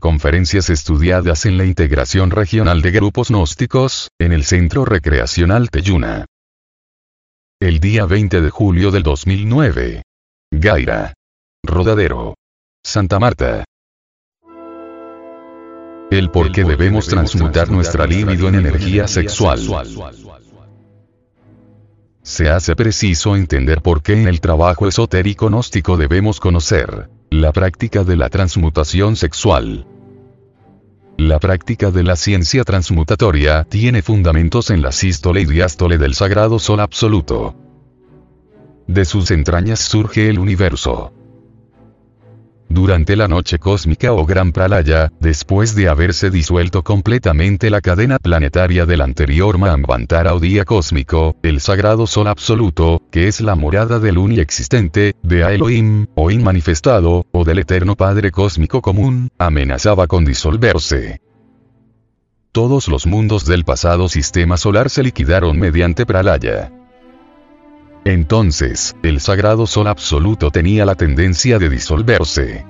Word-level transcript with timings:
conferencias 0.00 0.70
estudiadas 0.70 1.46
en 1.46 1.56
la 1.56 1.64
integración 1.64 2.32
regional 2.32 2.82
de 2.82 2.90
grupos 2.90 3.28
gnósticos, 3.28 4.10
en 4.18 4.32
el 4.32 4.44
Centro 4.44 4.84
Recreacional 4.84 5.70
Teyuna. 5.70 6.26
El 7.60 7.78
día 7.78 8.06
20 8.06 8.40
de 8.40 8.50
julio 8.50 8.90
del 8.90 9.02
2009. 9.02 10.02
Gaira. 10.50 11.14
Rodadero. 11.62 12.34
Santa 12.82 13.18
Marta. 13.20 13.64
El 16.10 16.30
por 16.30 16.50
qué 16.50 16.64
debemos 16.64 17.06
transmutar 17.06 17.70
nuestra 17.70 18.06
libido 18.06 18.48
en 18.48 18.56
energía 18.56 19.06
sexual. 19.06 19.60
Se 22.22 22.48
hace 22.48 22.74
preciso 22.74 23.36
entender 23.36 23.82
por 23.82 24.02
qué 24.02 24.14
en 24.14 24.26
el 24.26 24.40
trabajo 24.40 24.88
esotérico 24.88 25.48
gnóstico 25.48 25.96
debemos 25.96 26.40
conocer 26.40 27.08
la 27.30 27.52
práctica 27.52 28.02
de 28.02 28.16
la 28.16 28.28
transmutación 28.28 29.14
sexual. 29.14 29.86
La 31.20 31.38
práctica 31.38 31.90
de 31.90 32.02
la 32.02 32.16
ciencia 32.16 32.64
transmutatoria 32.64 33.64
tiene 33.64 34.00
fundamentos 34.00 34.70
en 34.70 34.80
la 34.80 34.90
sístole 34.90 35.42
y 35.42 35.44
diástole 35.44 35.98
del 35.98 36.14
sagrado 36.14 36.58
sol 36.58 36.80
absoluto. 36.80 37.54
De 38.86 39.04
sus 39.04 39.30
entrañas 39.30 39.80
surge 39.80 40.30
el 40.30 40.38
universo. 40.38 41.12
Durante 42.70 43.16
la 43.16 43.26
noche 43.26 43.58
cósmica 43.58 44.12
o 44.12 44.24
gran 44.24 44.52
pralaya, 44.52 45.10
después 45.18 45.74
de 45.74 45.88
haberse 45.88 46.30
disuelto 46.30 46.84
completamente 46.84 47.68
la 47.68 47.80
cadena 47.80 48.20
planetaria 48.20 48.86
del 48.86 49.00
anterior 49.00 49.58
Mahambantara 49.58 50.36
o 50.36 50.38
día 50.38 50.64
cósmico, 50.64 51.34
el 51.42 51.60
sagrado 51.60 52.06
sol 52.06 52.28
absoluto, 52.28 53.02
que 53.10 53.26
es 53.26 53.40
la 53.40 53.56
morada 53.56 53.98
del 53.98 54.18
uni 54.18 54.38
existente, 54.38 55.16
de 55.24 55.52
Elohim, 55.52 56.06
o 56.14 56.30
inmanifestado, 56.30 57.26
o 57.32 57.44
del 57.44 57.58
eterno 57.58 57.96
Padre 57.96 58.30
cósmico 58.30 58.80
común, 58.80 59.30
amenazaba 59.36 60.06
con 60.06 60.24
disolverse. 60.24 61.20
Todos 62.52 62.86
los 62.86 63.04
mundos 63.04 63.46
del 63.46 63.64
pasado 63.64 64.08
sistema 64.08 64.56
solar 64.56 64.90
se 64.90 65.02
liquidaron 65.02 65.58
mediante 65.58 66.06
pralaya. 66.06 66.70
Entonces, 68.10 68.96
el 69.04 69.20
sagrado 69.20 69.68
sol 69.68 69.86
absoluto 69.86 70.50
tenía 70.50 70.84
la 70.84 70.96
tendencia 70.96 71.60
de 71.60 71.68
disolverse. 71.68 72.66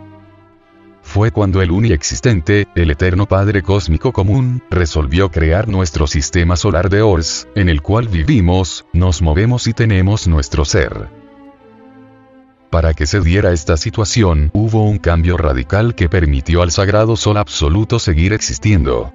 Fue 1.01 1.31
cuando 1.31 1.63
el 1.63 1.71
existente, 1.93 2.69
el 2.75 2.91
eterno 2.91 3.25
Padre 3.25 3.63
Cósmico 3.63 4.13
Común, 4.13 4.63
resolvió 4.69 5.31
crear 5.31 5.67
nuestro 5.67 6.07
sistema 6.07 6.57
solar 6.57 6.91
de 6.91 7.01
Ors, 7.01 7.49
en 7.55 7.71
el 7.71 7.81
cual 7.81 8.09
vivimos, 8.09 8.85
nos 8.93 9.23
movemos 9.23 9.67
y 9.67 9.73
tenemos 9.73 10.29
nuestro 10.29 10.67
ser. 10.67 11.09
Para 12.69 12.93
que 12.93 13.07
se 13.07 13.23
diera 13.23 13.53
esta 13.53 13.79
situación, 13.79 14.51
hubo 14.53 14.85
un 14.85 14.99
cambio 14.99 15.39
radical 15.39 15.95
que 15.95 16.11
permitió 16.11 16.61
al 16.61 16.71
sagrado 16.71 17.17
sol 17.17 17.39
absoluto 17.39 17.99
seguir 17.99 18.35
existiendo 18.35 19.15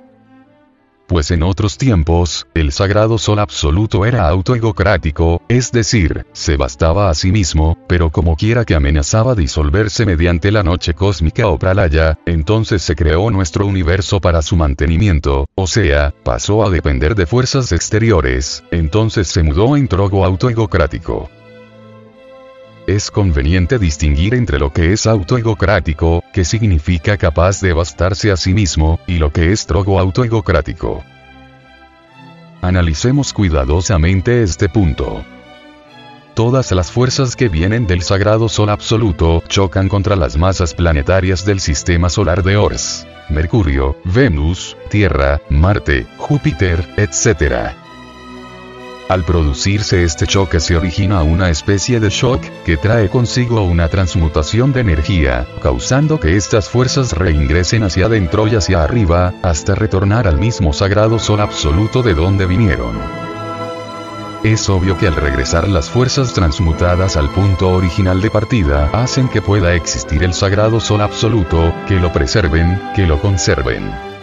pues 1.08 1.32
en 1.32 1.44
otros 1.44 1.78
tiempos, 1.78 2.48
el 2.54 2.72
sagrado 2.72 3.18
sol 3.18 3.40
absoluto 3.40 4.06
era 4.06 4.28
autoegocrático, 4.28 5.42
es 5.48 5.72
decir, 5.72 6.26
se 6.34 6.58
bastaba 6.58 7.10
a 7.10 7.14
sí 7.14 7.32
mismo, 7.32 7.78
pero 7.88 8.10
como 8.10 8.36
quiera 8.36 8.66
que 8.66 8.76
amenazaba 8.76 9.36
disolverse 9.36 10.06
mediante 10.06 10.52
la 10.52 10.64
noche 10.64 10.94
cósmica 10.94 11.48
o 11.48 11.60
pralaya, 11.60 12.20
entonces 12.26 12.82
se 12.82 12.96
creó 12.96 13.30
nuestro 13.32 13.66
universo 13.66 14.20
para 14.20 14.42
su 14.42 14.56
mantenimiento, 14.56 15.48
o 15.56 15.68
sea, 15.68 16.14
pasó 16.24 16.66
a 16.66 16.70
depender 16.70 17.16
de 17.16 17.26
fuerzas 17.26 17.72
exteriores, 17.72 18.64
entonces 18.72 19.28
se 19.28 19.44
mudó 19.44 19.78
en 19.78 19.88
trogo 19.88 20.26
autoegocrático. 20.26 21.30
Es 22.88 23.10
conveniente 23.10 23.80
distinguir 23.80 24.36
entre 24.36 24.60
lo 24.60 24.72
que 24.72 24.94
es 24.94 25.08
autoegocrático, 25.08 26.24
que 26.32 26.46
significa 26.46 27.18
capaz 27.18 27.60
de 27.60 27.74
bastarse 27.74 28.32
a 28.32 28.38
sí 28.38 28.54
mismo, 28.54 29.00
y 29.08 29.18
lo 29.18 29.32
que 29.32 29.52
es 29.52 29.66
trogo 29.66 30.00
autoegocrático. 30.00 31.04
Analicemos 32.62 33.34
cuidadosamente 33.34 34.44
este 34.44 34.70
punto. 34.70 35.26
Todas 36.36 36.72
las 36.74 36.92
fuerzas 36.92 37.36
que 37.36 37.50
vienen 37.50 37.88
del 37.88 38.04
sagrado 38.04 38.50
sol 38.50 38.70
absoluto 38.70 39.42
chocan 39.48 39.90
contra 39.90 40.16
las 40.16 40.38
masas 40.38 40.76
planetarias 40.76 41.44
del 41.44 41.62
sistema 41.62 42.10
solar 42.10 42.44
de 42.44 42.58
Ors. 42.58 43.08
Mercurio, 43.30 43.98
Venus, 44.04 44.78
Tierra, 44.92 45.42
Marte, 45.50 46.06
Júpiter, 46.18 46.88
etc. 46.98 47.85
Al 49.08 49.24
producirse 49.24 50.04
este 50.04 50.26
choque 50.26 50.60
se 50.60 50.76
origina 50.76 51.22
una 51.22 51.52
especie 51.52 52.00
de 52.00 52.10
shock, 52.10 52.42
que 52.66 52.76
trae 52.76 53.08
consigo 53.08 53.62
una 53.62 53.88
transmutación 53.88 54.74
de 54.74 54.82
energía, 54.82 55.46
causando 55.62 56.20
que 56.20 56.36
estas 56.36 56.70
fuerzas 56.70 57.14
reingresen 57.14 57.84
hacia 57.84 58.08
adentro 58.08 58.48
y 58.48 58.56
hacia 58.56 58.84
arriba, 58.84 59.36
hasta 59.44 59.76
retornar 59.76 60.28
al 60.28 60.40
mismo 60.40 60.74
sagrado 60.74 61.20
sol 61.20 61.42
absoluto 61.42 62.02
de 62.02 62.16
donde 62.16 62.48
vinieron. 62.48 62.96
Es 64.44 64.70
obvio 64.70 64.98
que 64.98 65.08
al 65.08 65.16
regresar 65.16 65.68
las 65.68 65.88
fuerzas 65.88 66.34
transmutadas 66.34 67.16
al 67.16 67.30
punto 67.30 67.70
original 67.70 68.22
de 68.22 68.32
partida 68.32 68.90
hacen 68.92 69.30
que 69.30 69.42
pueda 69.42 69.76
existir 69.76 70.24
el 70.24 70.34
sagrado 70.34 70.80
sol 70.80 71.02
absoluto, 71.02 71.74
que 71.88 72.00
lo 72.00 72.12
preserven, 72.12 72.82
que 72.96 73.06
lo 73.06 73.22
conserven. 73.22 74.15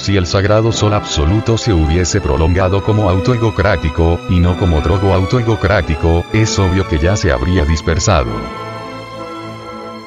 Si 0.00 0.16
el 0.16 0.26
sagrado 0.26 0.70
sol 0.70 0.94
absoluto 0.94 1.58
se 1.58 1.72
hubiese 1.72 2.20
prolongado 2.20 2.82
como 2.82 3.10
autoegocrático, 3.10 4.20
y 4.30 4.38
no 4.38 4.56
como 4.56 4.80
drogo 4.80 5.12
autoegocrático, 5.12 6.24
es 6.32 6.56
obvio 6.58 6.86
que 6.86 6.98
ya 6.98 7.16
se 7.16 7.32
habría 7.32 7.64
dispersado. 7.64 8.30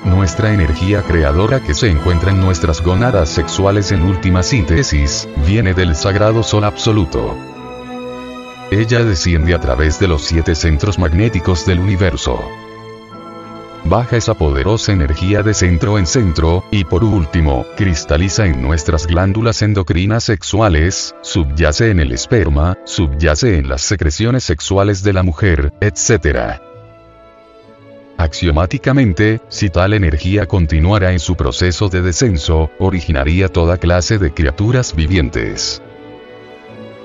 Nuestra 0.05 0.53
energía 0.53 1.03
creadora 1.03 1.61
que 1.61 1.73
se 1.73 1.89
encuentra 1.89 2.31
en 2.31 2.39
nuestras 2.39 2.81
gónadas 2.81 3.29
sexuales 3.29 3.91
en 3.91 4.03
última 4.03 4.43
síntesis, 4.43 5.27
viene 5.45 5.73
del 5.73 5.95
sagrado 5.95 6.41
sol 6.41 6.63
absoluto. 6.63 7.37
Ella 8.71 9.03
desciende 9.03 9.53
a 9.53 9.59
través 9.59 9.99
de 9.99 10.07
los 10.07 10.23
siete 10.23 10.55
centros 10.55 10.97
magnéticos 10.97 11.65
del 11.65 11.79
universo 11.79 12.60
baja 13.91 14.15
esa 14.15 14.35
poderosa 14.35 14.93
energía 14.93 15.43
de 15.43 15.53
centro 15.53 15.99
en 15.99 16.07
centro, 16.07 16.63
y 16.71 16.85
por 16.85 17.03
último, 17.03 17.65
cristaliza 17.75 18.45
en 18.45 18.61
nuestras 18.61 19.05
glándulas 19.05 19.61
endocrinas 19.61 20.23
sexuales, 20.23 21.13
subyace 21.21 21.91
en 21.91 21.99
el 21.99 22.13
esperma, 22.13 22.77
subyace 22.85 23.57
en 23.57 23.67
las 23.67 23.81
secreciones 23.81 24.45
sexuales 24.45 25.03
de 25.03 25.11
la 25.11 25.23
mujer, 25.23 25.73
etc. 25.81 26.61
Axiomáticamente, 28.17 29.41
si 29.49 29.69
tal 29.69 29.93
energía 29.93 30.45
continuara 30.45 31.11
en 31.11 31.19
su 31.19 31.35
proceso 31.35 31.89
de 31.89 32.01
descenso, 32.01 32.71
originaría 32.79 33.49
toda 33.49 33.75
clase 33.75 34.17
de 34.19 34.33
criaturas 34.33 34.95
vivientes. 34.95 35.81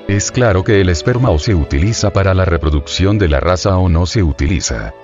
Es 0.06 0.30
claro 0.30 0.62
que 0.62 0.80
el 0.80 0.88
esperma 0.88 1.30
o 1.30 1.40
se 1.40 1.52
utiliza 1.56 2.12
para 2.12 2.32
la 2.32 2.44
reproducción 2.44 3.18
de 3.18 3.28
la 3.28 3.40
raza 3.40 3.76
o 3.76 3.88
no 3.88 4.06
se 4.06 4.22
utiliza 4.22 4.94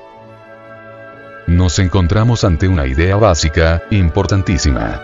nos 1.57 1.79
encontramos 1.79 2.45
ante 2.45 2.69
una 2.69 2.87
idea 2.87 3.17
básica, 3.17 3.83
importantísima. 3.91 5.01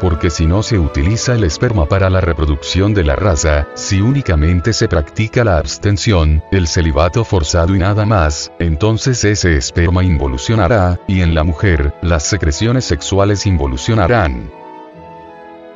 Porque 0.00 0.30
si 0.30 0.46
no 0.46 0.62
se 0.62 0.78
utiliza 0.78 1.34
el 1.34 1.44
esperma 1.44 1.86
para 1.86 2.08
la 2.08 2.20
reproducción 2.20 2.94
de 2.94 3.04
la 3.04 3.16
raza, 3.16 3.68
si 3.74 4.00
únicamente 4.00 4.72
se 4.72 4.88
practica 4.88 5.44
la 5.44 5.58
abstención, 5.58 6.42
el 6.52 6.68
celibato 6.68 7.24
forzado 7.24 7.76
y 7.76 7.78
nada 7.78 8.06
más, 8.06 8.50
entonces 8.58 9.22
ese 9.24 9.56
esperma 9.56 10.02
involucionará, 10.02 10.98
y 11.06 11.20
en 11.20 11.34
la 11.34 11.44
mujer, 11.44 11.94
las 12.00 12.22
secreciones 12.22 12.86
sexuales 12.86 13.44
involucionarán. 13.44 14.59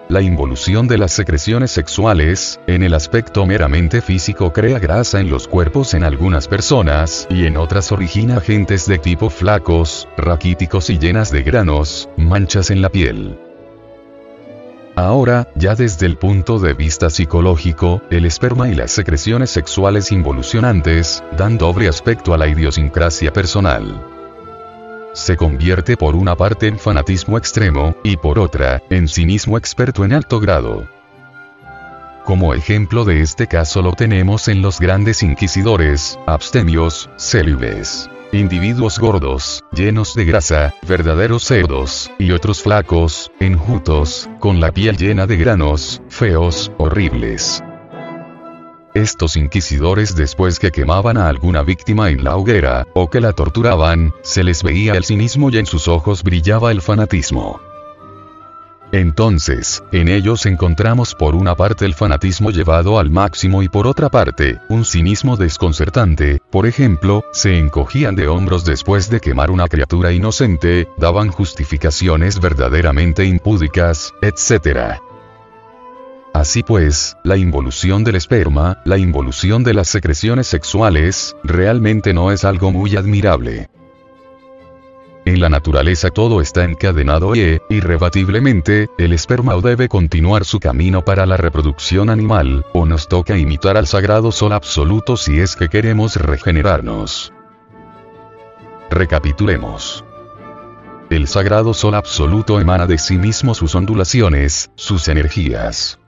La 0.09 0.21
involución 0.21 0.87
de 0.87 0.99
las 0.99 1.13
secreciones 1.13 1.71
sexuales, 1.71 2.61
en 2.67 2.83
el 2.83 2.93
aspecto 2.93 3.47
meramente 3.47 4.03
físico 4.03 4.53
crea 4.53 4.79
grasa 4.79 5.19
en 5.19 5.31
los 5.31 5.49
cuerpos 5.49 5.95
en 5.95 6.05
algunas 6.05 6.47
personas, 6.47 7.27
y 7.31 7.47
en 7.47 7.57
otras 7.57 7.91
origina 7.91 8.37
agentes 8.37 8.87
de 8.87 8.99
tipo 8.99 9.31
flacos, 9.31 10.07
raquíticos 10.19 10.91
y 10.91 10.99
llenas 10.99 11.31
de 11.31 11.43
granos, 11.43 12.11
manchas 12.19 12.71
en 12.71 12.83
la 12.83 12.91
piel. 12.91 13.39
Ahora, 14.95 15.49
ya 15.55 15.75
desde 15.75 16.05
el 16.05 16.19
punto 16.19 16.59
de 16.59 16.75
vista 16.75 17.09
psicológico, 17.09 18.03
el 18.11 18.27
esperma 18.27 18.69
y 18.69 18.75
las 18.75 18.93
secreciones 18.93 19.49
sexuales 19.51 20.13
involucionantes, 20.13 21.25
dan 21.37 21.57
doble 21.57 21.89
aspecto 21.89 22.35
a 22.35 22.39
la 22.39 22.47
idiosincrasia 22.47 23.33
personal 23.33 24.14
se 25.15 25.37
convierte 25.37 25.97
por 25.97 26.15
una 26.15 26.37
parte 26.37 26.67
en 26.67 26.79
fanatismo 26.79 27.39
extremo, 27.39 27.97
y 28.03 28.19
por 28.19 28.39
otra, 28.39 28.83
en 28.91 29.09
cinismo 29.09 29.57
experto 29.57 30.05
en 30.05 30.13
alto 30.13 30.41
grado. 30.41 30.87
Como 32.25 32.55
ejemplo 32.55 33.05
de 33.05 33.21
este 33.21 33.47
caso 33.47 33.83
lo 33.83 33.93
tenemos 33.93 34.49
en 34.49 34.63
los 34.63 34.81
grandes 34.81 35.23
inquisidores, 35.23 36.19
abstemios, 36.27 37.11
célibes. 37.17 38.11
Individuos 38.33 38.99
gordos, 38.99 39.63
llenos 39.73 40.15
de 40.15 40.25
grasa, 40.25 40.75
verdaderos 40.89 41.45
cerdos, 41.45 42.11
y 42.19 42.33
otros 42.33 42.63
flacos, 42.63 43.31
enjutos, 43.41 44.29
con 44.41 44.59
la 44.59 44.73
piel 44.73 44.97
llena 44.97 45.27
de 45.27 45.37
granos, 45.37 46.03
feos, 46.09 46.73
horribles. 46.79 47.63
Estos 48.95 49.37
inquisidores 49.37 50.15
después 50.15 50.61
que 50.61 50.71
quemaban 50.71 51.17
a 51.17 51.29
alguna 51.29 51.63
víctima 51.63 52.11
en 52.11 52.23
la 52.23 52.37
hoguera, 52.37 52.87
o 52.95 53.11
que 53.11 53.21
la 53.21 53.33
torturaban, 53.33 54.15
se 54.23 54.45
les 54.45 54.63
veía 54.63 54.93
el 54.93 55.05
cinismo 55.05 55.51
y 55.51 55.59
en 55.59 55.67
sus 55.67 55.89
ojos 55.89 56.23
brillaba 56.23 56.71
el 56.71 56.81
fanatismo. 56.81 57.61
Entonces, 58.93 59.83
en 59.91 60.07
ellos 60.07 60.47
encontramos 60.47 61.17
por 61.17 61.35
una 61.35 61.57
parte 61.57 61.85
el 61.85 61.95
fanatismo 61.95 62.53
llevado 62.53 63.01
al 63.01 63.11
máximo 63.11 63.65
y 63.65 63.69
por 63.69 63.89
otra 63.89 64.09
parte, 64.11 64.61
un 64.69 64.85
cinismo 64.85 65.37
desconcertante, 65.37 66.41
por 66.53 66.65
ejemplo, 66.65 67.25
se 67.33 67.59
encogían 67.59 68.15
de 68.15 68.29
hombros 68.29 68.65
después 68.65 69.11
de 69.11 69.19
quemar 69.19 69.51
una 69.51 69.67
criatura 69.67 70.13
inocente, 70.13 70.87
daban 70.99 71.31
justificaciones 71.31 72.39
verdaderamente 72.39 73.25
impúdicas, 73.25 74.15
etc. 74.23 75.01
Así 76.35 76.65
pues, 76.65 77.17
la 77.23 77.37
involución 77.37 78.03
del 78.03 78.17
esperma, 78.17 78.83
la 78.85 78.99
involución 78.99 79.63
de 79.63 79.73
las 79.73 79.87
secreciones 79.87 80.49
sexuales, 80.49 81.37
realmente 81.45 82.13
no 82.13 82.33
es 82.33 82.45
algo 82.45 82.73
muy 82.73 82.97
admirable. 82.97 83.71
En 85.27 85.41
la 85.41 85.49
naturaleza 85.49 86.11
todo 86.11 86.41
está 86.41 86.65
encadenado 86.65 87.37
y, 87.37 87.61
irrebatiblemente, 87.71 88.89
el 88.99 89.13
esperma 89.13 89.55
debe 89.63 89.89
continuar 89.89 90.45
su 90.45 90.59
camino 90.59 91.05
para 91.05 91.25
la 91.25 91.37
reproducción 91.37 92.11
animal, 92.11 92.67
o 92.75 92.85
nos 92.85 93.07
toca 93.07 93.39
imitar 93.39 93.77
al 93.77 93.87
sagrado 93.87 94.33
sol 94.33 94.55
absoluto 94.55 95.17
si 95.17 95.39
es 95.39 95.55
que 95.55 95.69
queremos 95.69 96.17
regenerarnos. 96.17 97.33
Recapitulemos. 98.91 100.05
El 101.11 101.29
sagrado 101.29 101.75
sol 101.75 101.95
absoluto 101.95 102.59
emana 102.59 102.89
de 102.89 102.99
sí 102.99 103.19
mismo 103.19 103.55
sus 103.55 103.77
ondulaciones, 103.77 104.73
sus 104.75 105.07
energías. 105.07 106.01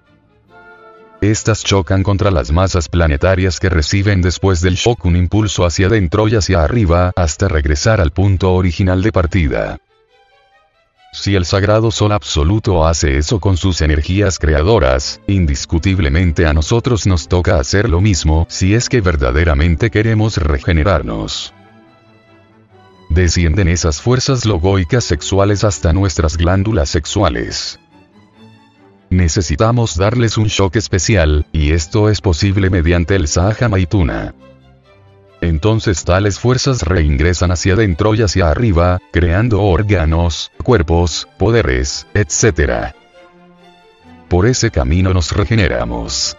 Estas 1.23 1.65
chocan 1.65 2.03
contra 2.03 2.31
las 2.31 2.53
masas 2.53 2.89
planetarias 2.89 3.59
que 3.59 3.71
reciben 3.71 4.21
después 4.21 4.61
del 4.61 4.75
shock 4.75 5.07
un 5.07 5.17
impulso 5.17 5.65
hacia 5.65 5.87
adentro 5.87 6.29
y 6.29 6.37
hacia 6.37 6.63
arriba 6.63 7.13
hasta 7.17 7.49
regresar 7.49 8.03
al 8.03 8.11
punto 8.11 8.53
original 8.53 9.03
de 9.03 9.13
partida. 9.13 9.79
Si 11.15 11.35
el 11.35 11.47
sagrado 11.47 11.91
sol 11.91 12.13
absoluto 12.13 12.87
hace 12.87 13.17
eso 13.17 13.41
con 13.41 13.57
sus 13.57 13.81
energías 13.81 14.39
creadoras, 14.39 15.23
indiscutiblemente 15.27 16.47
a 16.47 16.53
nosotros 16.53 17.07
nos 17.07 17.29
toca 17.29 17.59
hacer 17.59 17.89
lo 17.89 18.03
mismo 18.03 18.47
si 18.51 18.75
es 18.75 18.91
que 18.91 19.01
verdaderamente 19.01 19.91
queremos 19.91 20.37
regenerarnos. 20.37 21.55
Descienden 23.09 23.69
esas 23.69 24.03
fuerzas 24.03 24.45
logoicas 24.45 25.05
sexuales 25.05 25.65
hasta 25.65 25.95
nuestras 25.95 26.37
glándulas 26.37 26.91
sexuales. 26.91 27.81
Necesitamos 29.11 29.97
darles 29.97 30.37
un 30.37 30.47
shock 30.47 30.77
especial, 30.77 31.47
y 31.53 31.73
esto 31.73 32.11
es 32.11 32.21
posible 32.21 32.71
mediante 32.71 33.15
el 33.15 33.29
Sahaja 33.29 33.69
Maituna. 33.69 34.35
Entonces 35.41 36.05
tales 36.05 36.41
fuerzas 36.41 36.83
reingresan 36.83 37.53
hacia 37.53 37.75
adentro 37.75 38.15
y 38.15 38.23
hacia 38.23 38.51
arriba, 38.51 38.99
creando 39.13 39.63
órganos, 39.63 40.51
cuerpos, 40.63 41.29
poderes, 41.39 42.07
etc. 42.15 42.95
Por 44.29 44.47
ese 44.47 44.71
camino 44.71 45.15
nos 45.15 45.33
regeneramos. 45.33 46.37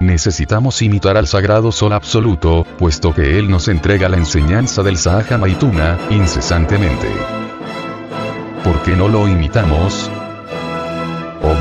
Necesitamos 0.00 0.80
imitar 0.82 1.16
al 1.16 1.26
sagrado 1.26 1.72
sol 1.72 1.92
absoluto, 1.92 2.66
puesto 2.78 3.14
que 3.14 3.38
él 3.38 3.50
nos 3.50 3.68
entrega 3.68 4.08
la 4.08 4.16
enseñanza 4.16 4.82
del 4.82 4.96
Sahaja 4.96 5.36
Maituna, 5.36 5.98
incesantemente. 6.10 7.08
¿Por 8.64 8.82
qué 8.82 8.96
no 8.96 9.08
lo 9.08 9.28
imitamos? 9.28 10.10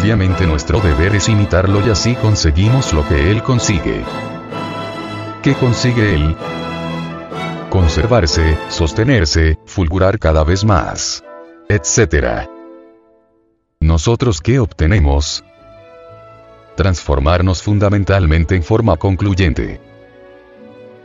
Obviamente 0.01 0.48
nuestro 0.48 0.80
deber 0.80 1.15
es 1.15 1.30
imitarlo 1.30 1.86
y 1.86 1.92
así 1.92 2.15
conseguimos 2.15 2.92
lo 2.92 3.07
que 3.07 3.30
él 3.30 3.44
consigue. 3.44 4.03
¿Qué 5.44 5.53
consigue 5.53 6.15
él? 6.15 6.36
Conservarse, 7.69 8.57
sostenerse, 8.69 9.59
fulgurar 9.68 10.18
cada 10.18 10.44
vez 10.44 10.65
más. 10.65 11.24
Etc. 11.69 12.48
¿Nosotros 13.80 14.42
qué 14.42 14.57
obtenemos? 14.57 15.44
Transformarnos 16.75 17.62
fundamentalmente 17.62 18.56
en 18.56 18.63
forma 18.63 18.98
concluyente. 18.98 19.80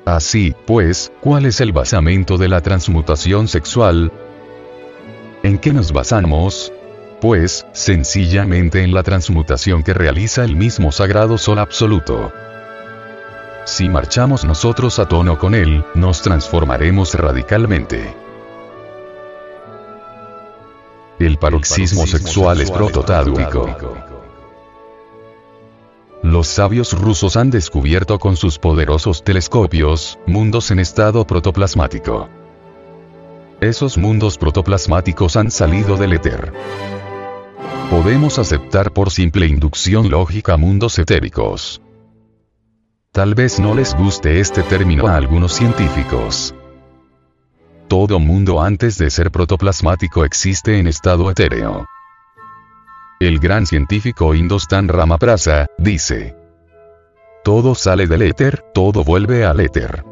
Así, 0.06 0.54
pues, 0.66 1.12
¿cuál 1.20 1.44
es 1.44 1.60
el 1.60 1.72
basamento 1.72 2.38
de 2.38 2.48
la 2.48 2.62
transmutación 2.62 3.46
sexual? 3.46 4.10
¿En 5.42 5.58
qué 5.58 5.74
nos 5.74 5.92
basamos? 5.92 6.72
Pues, 7.20 7.66
sencillamente 7.72 8.82
en 8.82 8.92
la 8.92 9.02
transmutación 9.02 9.82
que 9.82 9.94
realiza 9.94 10.44
el 10.44 10.56
mismo 10.56 10.92
sagrado 10.92 11.38
sol 11.38 11.58
absoluto. 11.58 12.32
Si 13.64 13.88
marchamos 13.88 14.44
nosotros 14.44 14.98
a 14.98 15.08
tono 15.08 15.38
con 15.38 15.54
él, 15.54 15.84
nos 15.94 16.22
transformaremos 16.22 17.14
radicalmente. 17.14 18.14
El 21.18 21.38
paroxismo 21.38 22.06
sexual 22.06 22.60
es 22.60 22.70
prototádwico. 22.70 23.76
Los 26.22 26.46
sabios 26.48 26.92
rusos 26.92 27.36
han 27.36 27.50
descubierto 27.50 28.18
con 28.18 28.36
sus 28.36 28.58
poderosos 28.58 29.24
telescopios, 29.24 30.18
mundos 30.26 30.70
en 30.70 30.78
estado 30.78 31.26
protoplasmático. 31.26 32.28
Esos 33.60 33.96
mundos 33.96 34.36
protoplasmáticos 34.36 35.36
han 35.36 35.50
salido 35.50 35.96
del 35.96 36.12
éter 36.12 36.52
podemos 37.90 38.38
aceptar 38.38 38.92
por 38.92 39.10
simple 39.10 39.46
inducción 39.46 40.10
lógica 40.10 40.56
mundos 40.56 40.98
etéricos. 40.98 41.80
Tal 43.12 43.34
vez 43.34 43.60
no 43.60 43.74
les 43.74 43.96
guste 43.96 44.40
este 44.40 44.62
término 44.62 45.06
a 45.06 45.16
algunos 45.16 45.52
científicos. 45.52 46.54
Todo 47.88 48.18
mundo 48.18 48.60
antes 48.60 48.98
de 48.98 49.10
ser 49.10 49.30
protoplasmático 49.30 50.24
existe 50.24 50.78
en 50.78 50.88
estado 50.88 51.30
etéreo. 51.30 51.86
El 53.20 53.38
gran 53.38 53.66
científico 53.66 54.34
Indostan 54.34 54.88
Ramaprasa, 54.88 55.66
dice. 55.78 56.36
Todo 57.44 57.74
sale 57.76 58.08
del 58.08 58.22
éter, 58.22 58.64
todo 58.74 59.04
vuelve 59.04 59.46
al 59.46 59.60
éter. 59.60 60.04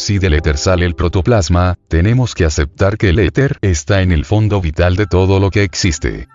Si 0.00 0.18
del 0.18 0.32
éter 0.32 0.56
sale 0.56 0.86
el 0.86 0.94
protoplasma, 0.94 1.76
tenemos 1.86 2.34
que 2.34 2.46
aceptar 2.46 2.96
que 2.96 3.10
el 3.10 3.18
éter 3.18 3.58
está 3.60 4.00
en 4.00 4.12
el 4.12 4.24
fondo 4.24 4.58
vital 4.62 4.96
de 4.96 5.04
todo 5.04 5.38
lo 5.38 5.50
que 5.50 5.62
existe. 5.62 6.26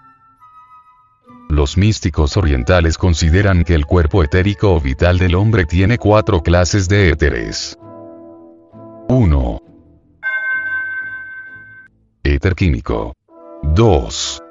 Los 1.49 1.75
místicos 1.75 2.37
orientales 2.37 2.95
consideran 2.95 3.63
que 3.63 3.73
el 3.73 3.87
cuerpo 3.87 4.23
etérico 4.23 4.75
o 4.75 4.79
vital 4.79 5.17
del 5.17 5.33
hombre 5.33 5.65
tiene 5.65 5.97
cuatro 5.97 6.43
clases 6.43 6.87
de 6.87 7.09
éteres. 7.09 7.75
1. 9.09 9.61
Éter 12.23 12.53
químico. 12.53 13.15
2. 13.63 14.43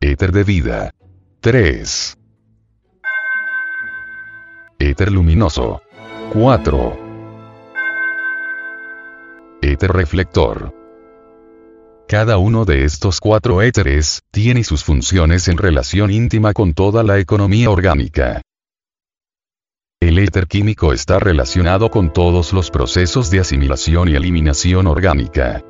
Éter 0.00 0.30
de 0.30 0.44
vida. 0.44 0.94
3. 1.40 2.16
Éter 4.78 5.10
luminoso. 5.10 5.82
4. 6.32 6.98
Éter 9.60 9.92
reflector. 9.92 10.72
Cada 12.08 12.38
uno 12.38 12.64
de 12.64 12.84
estos 12.84 13.20
cuatro 13.20 13.60
éteres, 13.60 14.22
tiene 14.30 14.64
sus 14.64 14.82
funciones 14.82 15.48
en 15.48 15.58
relación 15.58 16.10
íntima 16.10 16.54
con 16.54 16.72
toda 16.72 17.02
la 17.02 17.18
economía 17.18 17.68
orgánica. 17.68 18.40
El 20.00 20.18
éter 20.18 20.46
químico 20.46 20.94
está 20.94 21.18
relacionado 21.18 21.90
con 21.90 22.14
todos 22.14 22.54
los 22.54 22.70
procesos 22.70 23.30
de 23.30 23.40
asimilación 23.40 24.08
y 24.08 24.14
eliminación 24.14 24.86
orgánica. 24.86 25.62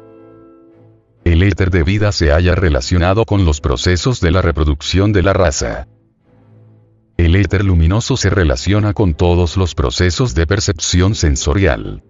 El 1.24 1.42
éter 1.42 1.70
de 1.70 1.82
vida 1.82 2.12
se 2.12 2.30
halla 2.30 2.54
relacionado 2.54 3.24
con 3.24 3.44
los 3.44 3.60
procesos 3.60 4.20
de 4.20 4.30
la 4.30 4.42
reproducción 4.42 5.12
de 5.12 5.22
la 5.24 5.32
raza. 5.32 5.88
El 7.22 7.36
éter 7.36 7.64
luminoso 7.64 8.16
se 8.16 8.30
relaciona 8.30 8.94
con 8.94 9.14
todos 9.14 9.56
los 9.56 9.76
procesos 9.76 10.34
de 10.34 10.44
percepción 10.44 11.14
sensorial. 11.14 12.02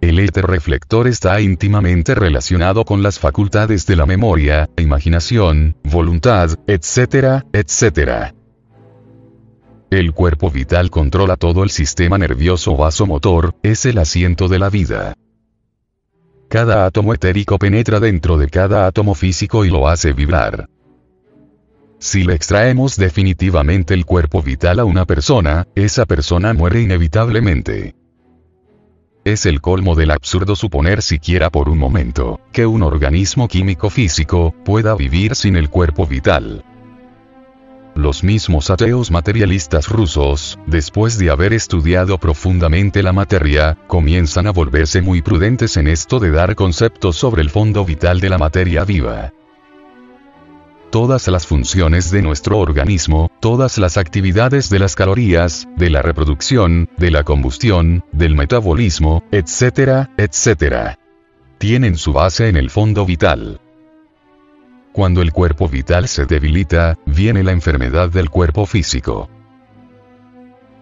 El 0.00 0.20
éter 0.20 0.46
reflector 0.46 1.08
está 1.08 1.40
íntimamente 1.40 2.14
relacionado 2.14 2.84
con 2.84 3.02
las 3.02 3.18
facultades 3.18 3.86
de 3.86 3.96
la 3.96 4.06
memoria, 4.06 4.70
imaginación, 4.76 5.74
voluntad, 5.82 6.50
etc., 6.68 7.42
etc. 7.52 8.32
El 9.90 10.12
cuerpo 10.12 10.52
vital 10.52 10.88
controla 10.88 11.34
todo 11.34 11.64
el 11.64 11.70
sistema 11.70 12.16
nervioso 12.16 12.76
vasomotor, 12.76 13.56
es 13.64 13.86
el 13.86 13.98
asiento 13.98 14.46
de 14.46 14.60
la 14.60 14.70
vida. 14.70 15.14
Cada 16.48 16.86
átomo 16.86 17.12
etérico 17.12 17.58
penetra 17.58 17.98
dentro 17.98 18.38
de 18.38 18.48
cada 18.50 18.86
átomo 18.86 19.16
físico 19.16 19.64
y 19.64 19.68
lo 19.68 19.88
hace 19.88 20.12
vibrar. 20.12 20.68
Si 22.00 22.24
le 22.24 22.34
extraemos 22.34 22.96
definitivamente 22.96 23.92
el 23.92 24.06
cuerpo 24.06 24.42
vital 24.42 24.80
a 24.80 24.86
una 24.86 25.04
persona, 25.04 25.68
esa 25.74 26.06
persona 26.06 26.54
muere 26.54 26.80
inevitablemente. 26.80 27.94
Es 29.22 29.44
el 29.44 29.60
colmo 29.60 29.94
del 29.94 30.10
absurdo 30.10 30.56
suponer 30.56 31.02
siquiera 31.02 31.50
por 31.50 31.68
un 31.68 31.76
momento, 31.76 32.40
que 32.52 32.64
un 32.64 32.82
organismo 32.82 33.48
químico 33.48 33.90
físico, 33.90 34.54
pueda 34.64 34.94
vivir 34.94 35.36
sin 35.36 35.56
el 35.56 35.68
cuerpo 35.68 36.06
vital. 36.06 36.64
Los 37.94 38.24
mismos 38.24 38.70
ateos 38.70 39.10
materialistas 39.10 39.90
rusos, 39.90 40.58
después 40.66 41.18
de 41.18 41.28
haber 41.28 41.52
estudiado 41.52 42.16
profundamente 42.16 43.02
la 43.02 43.12
materia, 43.12 43.76
comienzan 43.88 44.46
a 44.46 44.52
volverse 44.52 45.02
muy 45.02 45.20
prudentes 45.20 45.76
en 45.76 45.86
esto 45.86 46.18
de 46.18 46.30
dar 46.30 46.54
conceptos 46.54 47.16
sobre 47.16 47.42
el 47.42 47.50
fondo 47.50 47.84
vital 47.84 48.20
de 48.20 48.30
la 48.30 48.38
materia 48.38 48.84
viva. 48.84 49.34
Todas 50.90 51.28
las 51.28 51.46
funciones 51.46 52.10
de 52.10 52.20
nuestro 52.20 52.58
organismo, 52.58 53.30
todas 53.38 53.78
las 53.78 53.96
actividades 53.96 54.70
de 54.70 54.80
las 54.80 54.96
calorías, 54.96 55.68
de 55.76 55.88
la 55.88 56.02
reproducción, 56.02 56.88
de 56.96 57.12
la 57.12 57.22
combustión, 57.22 58.04
del 58.10 58.34
metabolismo, 58.34 59.22
etcétera, 59.30 60.10
etcétera, 60.16 60.98
tienen 61.58 61.96
su 61.96 62.12
base 62.12 62.48
en 62.48 62.56
el 62.56 62.70
fondo 62.70 63.06
vital. 63.06 63.60
Cuando 64.92 65.22
el 65.22 65.32
cuerpo 65.32 65.68
vital 65.68 66.08
se 66.08 66.26
debilita, 66.26 66.98
viene 67.06 67.44
la 67.44 67.52
enfermedad 67.52 68.10
del 68.10 68.28
cuerpo 68.28 68.66
físico. 68.66 69.30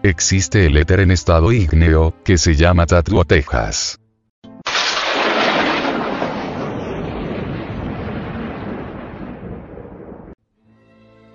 Existe 0.02 0.64
el 0.64 0.78
éter 0.78 1.00
en 1.00 1.10
estado 1.10 1.52
ígneo, 1.52 2.14
que 2.24 2.38
se 2.38 2.54
llama 2.54 2.86
tatuatejas. 2.86 4.00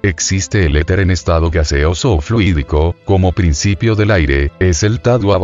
Existe 0.05 0.65
el 0.65 0.75
éter 0.75 0.99
en 0.99 1.11
estado 1.11 1.49
gaseoso 1.49 2.15
o 2.15 2.19
fluídico, 2.19 2.93
como 3.05 3.31
principio 3.31 3.95
del 3.95 4.11
aire, 4.11 4.51
es 4.59 4.83
el 4.83 4.99
Tadua 4.99 5.39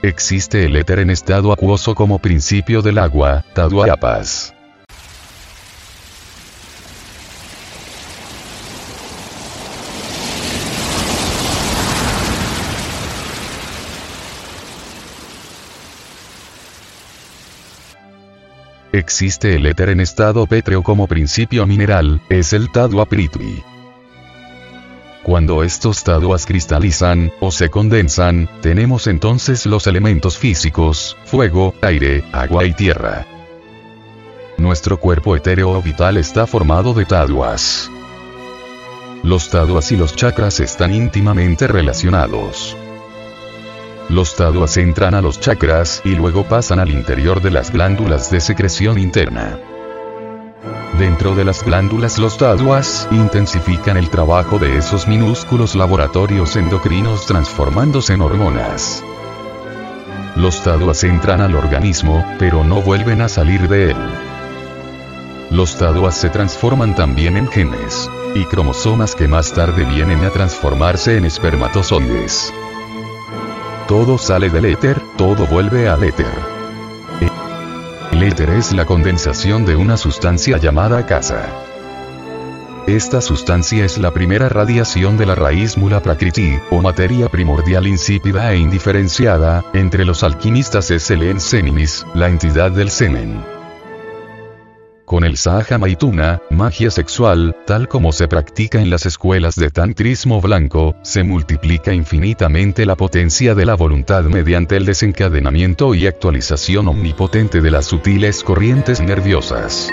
Existe 0.00 0.64
el 0.64 0.76
éter 0.76 1.00
en 1.00 1.10
estado 1.10 1.52
acuoso 1.52 1.96
como 1.96 2.20
principio 2.20 2.82
del 2.82 2.98
agua, 2.98 3.44
Taduapas. 3.52 4.55
Existe 18.96 19.54
el 19.56 19.66
éter 19.66 19.90
en 19.90 20.00
estado 20.00 20.46
pétreo 20.46 20.82
como 20.82 21.06
principio 21.06 21.66
mineral, 21.66 22.22
es 22.30 22.54
el 22.54 22.72
Tadua 22.72 23.04
Pritvi. 23.04 23.62
Cuando 25.22 25.62
estos 25.62 26.02
taduas 26.02 26.46
cristalizan, 26.46 27.30
o 27.40 27.50
se 27.50 27.68
condensan, 27.68 28.48
tenemos 28.62 29.06
entonces 29.06 29.66
los 29.66 29.86
elementos 29.86 30.38
físicos, 30.38 31.14
fuego, 31.26 31.74
aire, 31.82 32.24
agua 32.32 32.64
y 32.64 32.72
tierra. 32.72 33.26
Nuestro 34.56 34.98
cuerpo 34.98 35.36
etéreo 35.36 35.82
vital 35.82 36.16
está 36.16 36.46
formado 36.46 36.94
de 36.94 37.04
taduas. 37.04 37.90
Los 39.22 39.50
taduas 39.50 39.92
y 39.92 39.98
los 39.98 40.16
chakras 40.16 40.58
están 40.60 40.94
íntimamente 40.94 41.66
relacionados. 41.66 42.74
Los 44.08 44.36
taduas 44.36 44.76
entran 44.76 45.14
a 45.14 45.20
los 45.20 45.40
chakras 45.40 46.00
y 46.04 46.14
luego 46.14 46.44
pasan 46.44 46.78
al 46.78 46.90
interior 46.90 47.42
de 47.42 47.50
las 47.50 47.72
glándulas 47.72 48.30
de 48.30 48.40
secreción 48.40 48.98
interna. 48.98 49.58
Dentro 50.96 51.34
de 51.34 51.44
las 51.44 51.64
glándulas 51.64 52.16
los 52.18 52.38
taduas 52.38 53.08
intensifican 53.10 53.96
el 53.96 54.08
trabajo 54.08 54.60
de 54.60 54.78
esos 54.78 55.08
minúsculos 55.08 55.74
laboratorios 55.74 56.54
endocrinos 56.54 57.26
transformándose 57.26 58.14
en 58.14 58.22
hormonas. 58.22 59.02
Los 60.36 60.62
taduas 60.62 61.02
entran 61.02 61.40
al 61.40 61.56
organismo, 61.56 62.24
pero 62.38 62.62
no 62.62 62.82
vuelven 62.82 63.22
a 63.22 63.28
salir 63.28 63.68
de 63.68 63.90
él. 63.90 63.96
Los 65.50 65.78
taduas 65.78 66.16
se 66.16 66.30
transforman 66.30 66.94
también 66.94 67.36
en 67.36 67.48
genes 67.48 68.08
y 68.34 68.44
cromosomas 68.44 69.16
que 69.16 69.26
más 69.26 69.52
tarde 69.52 69.84
vienen 69.84 70.24
a 70.24 70.30
transformarse 70.30 71.16
en 71.16 71.24
espermatozoides. 71.24 72.52
Todo 73.88 74.18
sale 74.18 74.50
del 74.50 74.64
éter, 74.64 75.00
todo 75.16 75.46
vuelve 75.46 75.88
al 75.88 76.02
éter. 76.02 76.26
El 78.10 78.22
éter 78.24 78.50
es 78.50 78.72
la 78.72 78.84
condensación 78.84 79.64
de 79.64 79.76
una 79.76 79.96
sustancia 79.96 80.58
llamada 80.58 81.06
casa. 81.06 81.46
Esta 82.88 83.20
sustancia 83.20 83.84
es 83.84 83.98
la 83.98 84.10
primera 84.10 84.48
radiación 84.48 85.16
de 85.16 85.26
la 85.26 85.36
raíz 85.36 85.76
mula 85.76 86.02
prakriti, 86.02 86.58
o 86.70 86.82
materia 86.82 87.28
primordial 87.28 87.86
insípida 87.86 88.52
e 88.52 88.58
indiferenciada, 88.58 89.64
entre 89.72 90.04
los 90.04 90.24
alquimistas 90.24 90.90
es 90.90 91.08
el 91.12 91.22
enseminis, 91.22 92.04
la 92.12 92.28
entidad 92.28 92.72
del 92.72 92.90
semen. 92.90 93.55
Con 95.06 95.22
el 95.22 95.36
Sahaja 95.36 95.78
Maituna, 95.78 96.42
magia 96.50 96.90
sexual, 96.90 97.54
tal 97.64 97.86
como 97.86 98.10
se 98.10 98.26
practica 98.26 98.80
en 98.80 98.90
las 98.90 99.06
escuelas 99.06 99.54
de 99.54 99.70
tantrismo 99.70 100.40
blanco, 100.40 100.96
se 101.02 101.22
multiplica 101.22 101.94
infinitamente 101.94 102.84
la 102.84 102.96
potencia 102.96 103.54
de 103.54 103.66
la 103.66 103.76
voluntad 103.76 104.24
mediante 104.24 104.76
el 104.76 104.84
desencadenamiento 104.84 105.94
y 105.94 106.08
actualización 106.08 106.88
omnipotente 106.88 107.60
de 107.60 107.70
las 107.70 107.86
sutiles 107.86 108.42
corrientes 108.42 109.00
nerviosas. 109.00 109.90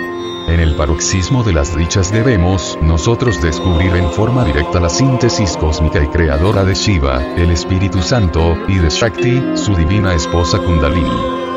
En 0.47 0.59
el 0.59 0.73
paroxismo 0.73 1.43
de 1.43 1.53
las 1.53 1.77
dichas 1.77 2.11
debemos, 2.11 2.79
nosotros 2.81 3.39
descubrir 3.39 3.95
en 3.95 4.09
forma 4.09 4.43
directa 4.43 4.79
la 4.79 4.89
síntesis 4.89 5.57
cósmica 5.57 6.03
y 6.03 6.07
creadora 6.07 6.65
de 6.65 6.73
Shiva, 6.73 7.23
el 7.37 7.51
Espíritu 7.51 8.01
Santo, 8.01 8.57
y 8.67 8.79
de 8.79 8.89
Shakti, 8.89 9.43
su 9.57 9.75
divina 9.75 10.15
esposa 10.15 10.57
Kundalini. 10.57 11.52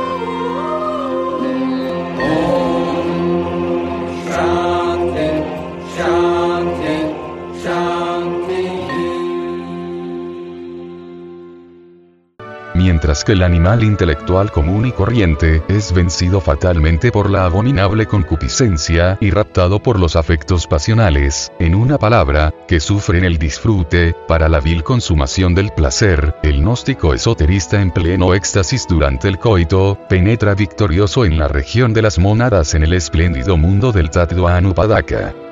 Mientras 12.87 13.25
que 13.25 13.33
el 13.33 13.43
animal 13.43 13.83
intelectual 13.83 14.52
común 14.52 14.87
y 14.87 14.93
corriente 14.93 15.61
es 15.66 15.93
vencido 15.93 16.40
fatalmente 16.40 17.11
por 17.11 17.28
la 17.28 17.45
abominable 17.45 18.07
concupiscencia 18.07 19.19
y 19.21 19.33
raptado 19.33 19.83
por 19.83 19.99
los 19.99 20.14
afectos 20.14 20.69
pasionales, 20.69 21.50
en 21.59 21.75
una 21.75 21.99
palabra, 21.99 22.55
que 22.69 22.78
sufren 22.78 23.25
el 23.25 23.38
disfrute, 23.38 24.14
para 24.28 24.49
la 24.49 24.61
vil 24.61 24.85
consumación 24.85 25.52
del 25.52 25.73
placer, 25.73 26.37
el 26.45 26.61
gnóstico 26.61 27.12
esoterista 27.12 27.83
en 27.83 27.90
pleno 27.90 28.35
éxtasis 28.35 28.87
durante 28.88 29.26
el 29.26 29.40
coito, 29.40 29.99
penetra 30.09 30.55
victorioso 30.55 31.25
en 31.25 31.38
la 31.38 31.49
región 31.49 31.93
de 31.93 32.02
las 32.02 32.21
mónadas 32.21 32.75
en 32.75 32.85
el 32.85 32.93
espléndido 32.93 33.57
mundo 33.57 33.90
del 33.90 34.11
Tattva 34.11 34.57
Anupadaka. 34.57 35.46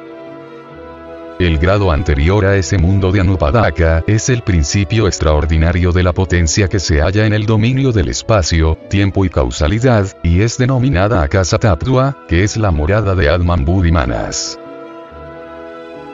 El 1.45 1.59
grado 1.59 1.93
anterior 1.93 2.47
a 2.47 2.57
ese 2.57 2.79
mundo 2.79 3.13
de 3.13 3.21
Anupadaka 3.21 4.03
es 4.07 4.31
el 4.31 4.41
principio 4.41 5.07
extraordinario 5.07 5.93
de 5.93 6.03
la 6.03 6.15
potencia 6.15 6.69
que 6.69 6.81
se 6.81 7.03
halla 7.03 7.27
en 7.27 7.35
el 7.35 7.45
dominio 7.45 7.93
del 7.93 8.09
espacio, 8.09 8.79
tiempo 8.89 9.27
y 9.27 9.29
causalidad, 9.29 10.07
y 10.23 10.41
es 10.41 10.57
denominada 10.57 11.23
Akasa 11.23 11.59
Taptua, 11.59 12.17
que 12.29 12.45
es 12.45 12.57
la 12.57 12.71
morada 12.71 13.15
de 13.15 13.29
Adman 13.29 13.67
Budimanas. 13.67 14.59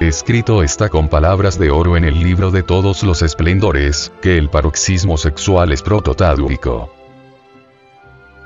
Escrito 0.01 0.65
está 0.65 0.89
con 0.89 1.07
palabras 1.07 1.61
de 1.61 1.71
oro 1.71 1.97
en 1.97 2.05
el 2.05 2.19
libro 2.19 2.51
de 2.51 2.65
todos 2.65 3.05
los 3.05 3.23
esplendores, 3.23 4.11
que 4.21 4.37
el 4.37 4.51
paroxismo 4.51 5.17
sexual 5.17 5.71
es 5.71 5.83
prototádwico 5.83 7.00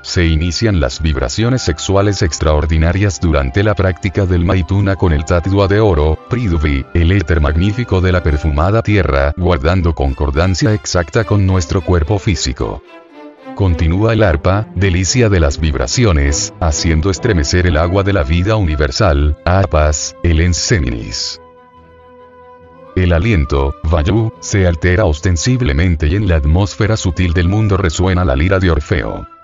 se 0.05 0.23
inician 0.23 0.79
las 0.79 1.01
vibraciones 1.01 1.63
sexuales 1.63 2.21
extraordinarias 2.21 3.19
durante 3.19 3.63
la 3.63 3.73
práctica 3.73 4.27
del 4.27 4.45
Maituna 4.45 4.95
con 4.95 5.11
el 5.11 5.25
Tatua 5.25 5.67
de 5.67 5.79
oro, 5.79 6.19
Pridvi, 6.29 6.85
el 6.93 7.11
éter 7.11 7.41
magnífico 7.41 8.01
de 8.01 8.11
la 8.11 8.21
perfumada 8.21 8.83
tierra, 8.83 9.33
guardando 9.35 9.95
concordancia 9.95 10.75
exacta 10.75 11.23
con 11.23 11.47
nuestro 11.47 11.81
cuerpo 11.81 12.19
físico. 12.19 12.83
Continúa 13.55 14.13
el 14.13 14.21
arpa, 14.21 14.67
delicia 14.75 15.27
de 15.27 15.39
las 15.39 15.59
vibraciones, 15.59 16.53
haciendo 16.59 17.09
estremecer 17.09 17.65
el 17.65 17.75
agua 17.75 18.03
de 18.03 18.13
la 18.13 18.21
vida 18.21 18.57
universal, 18.57 19.39
Apas, 19.43 20.15
el 20.21 20.39
enseminis. 20.39 21.41
El 22.95 23.11
aliento, 23.11 23.73
Vayu, 23.83 24.31
se 24.39 24.67
altera 24.67 25.05
ostensiblemente 25.05 26.07
y 26.07 26.15
en 26.15 26.27
la 26.27 26.35
atmósfera 26.35 26.95
sutil 26.95 27.33
del 27.33 27.47
mundo 27.49 27.75
resuena 27.75 28.23
la 28.23 28.35
lira 28.35 28.59
de 28.59 28.69
Orfeo. 28.69 29.34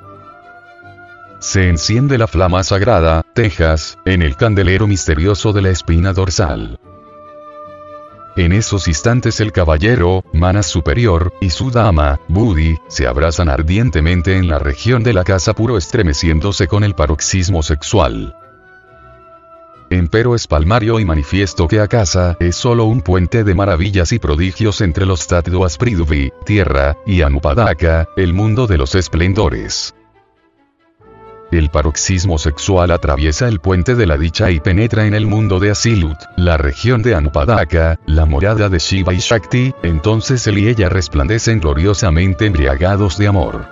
Se 1.42 1.68
enciende 1.68 2.20
la 2.20 2.28
flama 2.28 2.64
sagrada, 2.64 3.24
Tejas, 3.34 3.98
en 4.06 4.22
el 4.22 4.36
candelero 4.38 4.86
misterioso 4.86 5.54
de 5.54 5.64
la 5.64 5.70
espina 5.72 6.14
dorsal. 6.14 6.80
En 8.38 8.52
esos 8.54 8.88
instantes 8.88 9.40
el 9.40 9.52
caballero, 9.52 10.24
Manas 10.34 10.68
superior, 10.68 11.34
y 11.42 11.50
su 11.50 11.72
dama, 11.72 12.20
Budi, 12.28 12.78
se 12.88 13.08
abrazan 13.08 13.50
ardientemente 13.50 14.38
en 14.38 14.48
la 14.48 14.60
región 14.60 15.02
de 15.02 15.14
la 15.14 15.24
casa 15.24 15.54
puro 15.54 15.78
estremeciéndose 15.78 16.68
con 16.68 16.84
el 16.84 16.94
paroxismo 16.94 17.64
sexual. 17.64 18.36
Empero 19.90 20.36
es 20.36 20.46
palmario 20.46 21.00
y 21.00 21.06
manifiesto 21.06 21.68
que 21.68 21.80
Akasa 21.80 22.38
es 22.40 22.56
solo 22.56 22.86
un 22.86 23.02
puente 23.02 23.44
de 23.44 23.56
maravillas 23.56 24.12
y 24.12 24.20
prodigios 24.20 24.80
entre 24.82 25.08
los 25.08 25.26
Tattvas 25.26 25.80
Prithvi, 25.80 26.32
tierra, 26.46 26.96
y 27.08 27.24
Anupadaka, 27.24 28.08
el 28.16 28.32
mundo 28.32 28.68
de 28.68 28.78
los 28.78 28.94
esplendores. 28.94 29.96
El 31.52 31.70
paroxismo 31.70 32.38
sexual 32.38 32.92
atraviesa 32.92 33.50
el 33.50 33.60
puente 33.60 33.96
de 33.96 34.08
la 34.08 34.18
dicha 34.18 34.50
y 34.52 34.62
penetra 34.62 35.06
en 35.06 35.14
el 35.14 35.28
mundo 35.28 35.60
de 35.60 35.72
Asilut, 35.72 36.18
la 36.38 36.56
región 36.56 37.02
de 37.02 37.14
Anupadaka, 37.14 38.00
la 38.06 38.26
morada 38.26 38.70
de 38.70 38.80
Shiva 38.80 39.14
y 39.14 39.18
Shakti, 39.18 39.74
entonces 39.84 40.48
él 40.48 40.60
y 40.60 40.70
ella 40.70 40.88
resplandecen 40.88 41.60
gloriosamente 41.60 42.46
embriagados 42.46 43.18
de 43.18 43.28
amor. 43.28 43.66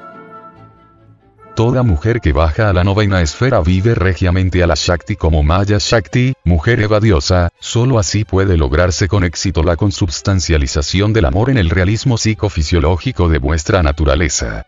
Toda 1.55 1.83
mujer 1.83 2.19
que 2.19 2.33
baja 2.33 2.69
a 2.69 2.73
la 2.73 2.83
novena 2.83 3.21
esfera 3.21 3.61
vive 3.61 3.95
regiamente 3.95 4.61
a 4.61 4.67
la 4.67 4.75
Shakti 4.75 5.15
como 5.15 5.41
Maya 5.43 5.77
Shakti, 5.79 6.33
mujer 6.43 6.81
evadiosa, 6.81 7.49
solo 7.59 7.97
así 7.97 8.25
puede 8.25 8.57
lograrse 8.57 9.07
con 9.07 9.23
éxito 9.23 9.63
la 9.63 9.77
consubstancialización 9.77 11.13
del 11.13 11.25
amor 11.25 11.49
en 11.49 11.57
el 11.57 11.69
realismo 11.69 12.17
psicofisiológico 12.17 13.29
de 13.29 13.39
vuestra 13.39 13.83
naturaleza. 13.83 14.65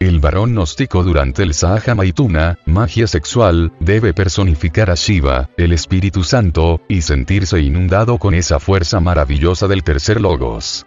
El 0.00 0.20
varón 0.20 0.52
gnóstico 0.52 1.02
durante 1.02 1.42
el 1.42 1.54
Sahaja 1.54 1.96
Maituna, 1.96 2.58
magia 2.66 3.08
sexual, 3.08 3.72
debe 3.80 4.14
personificar 4.14 4.90
a 4.90 4.94
Shiva, 4.94 5.50
el 5.56 5.72
Espíritu 5.72 6.22
Santo, 6.22 6.80
y 6.86 7.02
sentirse 7.02 7.60
inundado 7.60 8.18
con 8.18 8.34
esa 8.34 8.60
fuerza 8.60 9.00
maravillosa 9.00 9.66
del 9.66 9.82
tercer 9.82 10.20
logos 10.20 10.86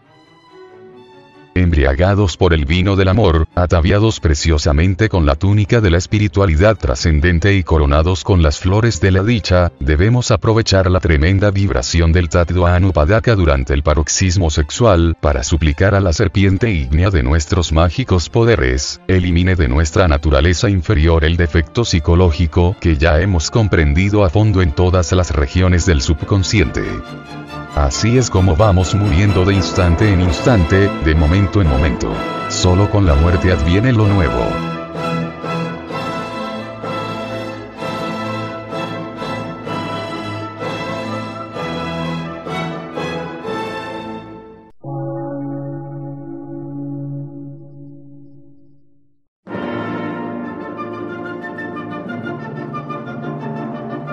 embriagados 1.55 2.37
por 2.37 2.53
el 2.53 2.65
vino 2.65 2.95
del 2.95 3.07
amor, 3.07 3.47
ataviados 3.55 4.19
preciosamente 4.19 5.09
con 5.09 5.25
la 5.25 5.35
túnica 5.35 5.81
de 5.81 5.91
la 5.91 5.97
espiritualidad 5.97 6.77
trascendente 6.77 7.53
y 7.55 7.63
coronados 7.63 8.23
con 8.23 8.41
las 8.41 8.59
flores 8.59 9.01
de 9.01 9.11
la 9.11 9.23
dicha, 9.23 9.71
debemos 9.79 10.31
aprovechar 10.31 10.89
la 10.89 10.99
tremenda 10.99 11.51
vibración 11.51 12.11
del 12.11 12.29
Tattva 12.29 12.75
Anupadaka 12.75 13.35
durante 13.35 13.73
el 13.73 13.83
paroxismo 13.83 14.49
sexual, 14.49 15.15
para 15.19 15.43
suplicar 15.43 15.95
a 15.95 15.99
la 15.99 16.13
serpiente 16.13 16.71
ígnea 16.71 17.09
de 17.09 17.23
nuestros 17.23 17.71
mágicos 17.71 18.29
poderes, 18.29 19.01
elimine 19.07 19.55
de 19.55 19.67
nuestra 19.67 20.07
naturaleza 20.07 20.69
inferior 20.69 21.23
el 21.23 21.37
defecto 21.37 21.85
psicológico 21.85 22.75
que 22.79 22.97
ya 22.97 23.19
hemos 23.19 23.51
comprendido 23.51 24.23
a 24.23 24.29
fondo 24.29 24.61
en 24.61 24.71
todas 24.71 25.11
las 25.11 25.31
regiones 25.31 25.85
del 25.85 26.01
subconsciente. 26.01 26.83
Así 27.75 28.17
es 28.17 28.29
como 28.29 28.57
vamos 28.57 28.93
muriendo 28.95 29.45
de 29.45 29.53
instante 29.53 30.11
en 30.11 30.19
instante, 30.19 30.89
de 31.05 31.15
momento 31.15 31.61
en 31.61 31.69
momento. 31.69 32.13
Solo 32.49 32.89
con 32.89 33.05
la 33.05 33.15
muerte 33.15 33.51
adviene 33.51 33.93
lo 33.93 34.07
nuevo. 34.07 34.45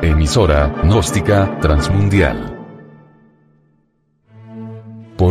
Emisora, 0.01 0.73
gnóstica, 0.85 1.59
transmundial 1.61 2.58